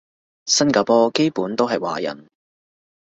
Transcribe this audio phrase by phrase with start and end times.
[0.47, 2.27] 新加坡基本都係華人